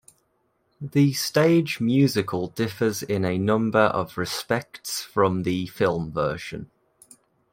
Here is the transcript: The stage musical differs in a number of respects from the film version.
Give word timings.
The 0.81 1.13
stage 1.13 1.79
musical 1.79 2.47
differs 2.47 3.03
in 3.03 3.23
a 3.23 3.37
number 3.37 3.77
of 3.81 4.17
respects 4.17 5.03
from 5.03 5.43
the 5.43 5.67
film 5.67 6.11
version. 6.11 6.71